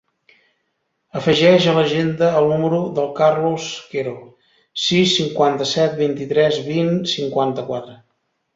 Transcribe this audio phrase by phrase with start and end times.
[1.19, 4.15] Afegeix a l'agenda el número del Carlos Quero:
[4.87, 7.99] sis, cinquanta-set, vint-i-tres, vint, cinquanta-quatre.